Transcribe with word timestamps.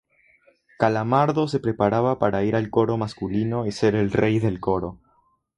Calamardo 0.79 1.47
se 1.47 1.59
preparaba 1.59 2.17
para 2.17 2.43
ir 2.43 2.55
al 2.55 2.71
coro 2.71 2.97
masculino 2.97 3.67
y 3.67 3.71
ser 3.71 3.93
el 3.93 4.11
rey 4.11 4.39
del 4.39 4.59
coro. 4.59 4.97